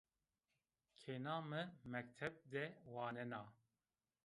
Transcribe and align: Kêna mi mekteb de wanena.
Kêna 0.99 1.35
mi 1.49 1.61
mekteb 1.91 2.33
de 2.53 2.63
wanena. 2.93 3.41